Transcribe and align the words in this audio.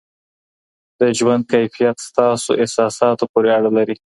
د 0.99 1.01
ژوند 1.17 1.43
کیفیت 1.53 1.97
ستاسو 2.07 2.51
احساساتو 2.61 3.23
پورې 3.31 3.49
اړه 3.57 3.69
لري. 3.77 3.95